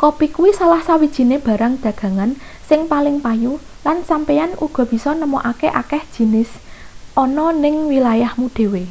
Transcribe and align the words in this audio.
kopi 0.00 0.26
kuwi 0.36 0.50
salah 0.58 0.80
sawijine 0.86 1.36
barang 1.46 1.74
dagangan 1.84 2.30
sing 2.68 2.80
paling 2.92 3.16
payu 3.24 3.52
lan 3.86 3.98
sampeyan 4.08 4.50
uga 4.66 4.82
bisa 4.92 5.10
nemokake 5.20 5.68
akeh 5.80 6.02
jinis 6.14 6.50
ana 7.24 7.46
ning 7.62 7.74
wilayahmu 7.92 8.46
dhewe 8.56 8.82